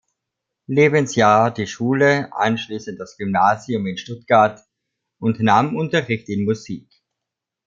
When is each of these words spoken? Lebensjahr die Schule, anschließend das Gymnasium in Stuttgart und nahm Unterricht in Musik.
Lebensjahr 0.65 1.53
die 1.53 1.67
Schule, 1.67 2.33
anschließend 2.35 2.99
das 2.99 3.17
Gymnasium 3.17 3.85
in 3.85 3.99
Stuttgart 3.99 4.59
und 5.19 5.39
nahm 5.41 5.75
Unterricht 5.75 6.27
in 6.27 6.43
Musik. 6.43 6.87